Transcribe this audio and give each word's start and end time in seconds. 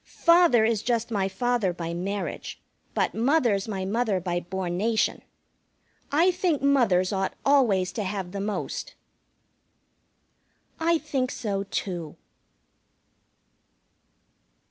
Father 0.03 0.65
is 0.65 0.81
just 0.81 1.11
my 1.11 1.27
father 1.27 1.71
by 1.71 1.93
marriage, 1.93 2.59
but 2.95 3.13
Mother's 3.13 3.67
my 3.67 3.85
mother 3.85 4.19
by 4.19 4.39
bornation. 4.39 5.21
I 6.11 6.31
think 6.31 6.59
mothers 6.63 7.13
ought 7.13 7.35
always 7.45 7.91
to 7.91 8.03
have 8.03 8.31
the 8.31 8.41
most." 8.41 8.95
I 10.79 10.97
think 10.97 11.29
so, 11.29 11.65
too. 11.65 12.15